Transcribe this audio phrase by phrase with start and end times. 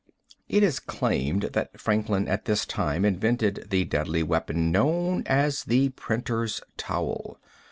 [0.49, 5.89] It is claimed that Franklin at this time invented the deadly weapon known as the
[5.89, 7.37] printer's towel.